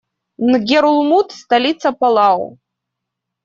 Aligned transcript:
Нгерулмуд- 0.51 1.27
столица 1.41 1.91
Палау. 1.99 2.51